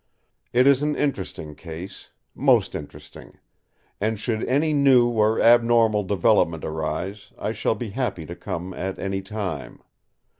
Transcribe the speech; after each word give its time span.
It 0.51 0.65
is 0.65 0.81
an 0.81 0.95
interesting 0.95 1.53
case—most 1.53 2.73
interesting; 2.73 3.37
and 3.99 4.19
should 4.19 4.43
any 4.45 4.73
new 4.73 5.07
or 5.07 5.39
abnormal 5.39 6.05
development 6.05 6.65
arise 6.65 7.31
I 7.37 7.51
shall 7.51 7.75
be 7.75 7.91
happy 7.91 8.25
to 8.25 8.35
come 8.35 8.73
at 8.73 8.97
any 8.97 9.21
time. 9.21 9.79